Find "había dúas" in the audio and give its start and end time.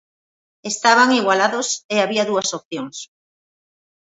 1.99-2.49